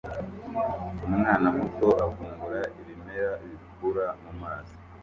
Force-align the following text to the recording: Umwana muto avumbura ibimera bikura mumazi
Umwana 1.07 1.47
muto 1.57 1.87
avumbura 2.05 2.61
ibimera 2.79 3.31
bikura 3.43 4.05
mumazi 4.23 4.75